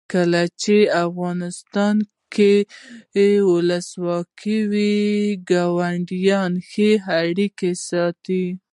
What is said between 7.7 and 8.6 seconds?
ساتي.